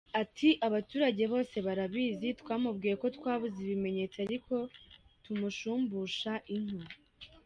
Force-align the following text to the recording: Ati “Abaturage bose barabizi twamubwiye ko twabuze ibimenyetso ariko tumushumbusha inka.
Ati 0.21 0.49
“Abaturage 0.67 1.23
bose 1.33 1.55
barabizi 1.67 2.27
twamubwiye 2.41 2.95
ko 3.01 3.07
twabuze 3.17 3.57
ibimenyetso 3.65 4.17
ariko 4.25 4.53
tumushumbusha 5.23 6.33
inka. 6.57 6.85